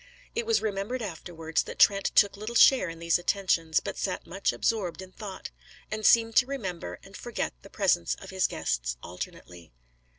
[0.33, 4.51] It was remembered afterwards that Trent took little share in these attentions, but sat much
[4.51, 5.51] absorbed in thought,
[5.91, 9.71] and seemed to remember and forget the presence of his guests alternately.